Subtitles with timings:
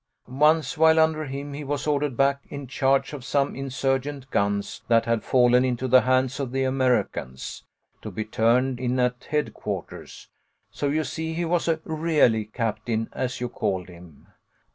[0.27, 5.05] Once while under him he was ordered back in charge of some insurgents' guns that
[5.05, 7.63] had fallen into the hands of the Americans,
[8.01, 9.29] to be turned in at HOME LESSONS.
[9.29, 10.27] 1 3 7 headquarters.
[10.71, 14.25] So you see he was a' really' captain as you called him."